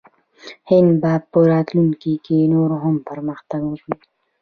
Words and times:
هند 0.69 0.91
به 1.01 1.13
په 1.31 1.39
راتلونکي 1.51 2.13
کې 2.25 2.37
نور 2.53 2.69
هم 2.83 2.95
پرمختګ 3.09 3.61
وکړي. 3.67 3.99